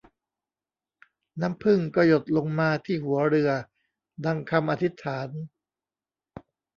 [1.41, 3.51] น้ำผึ้งก็หยดลงมาที่หัวเรือ
[4.25, 5.29] ดังคำอธิษฐาน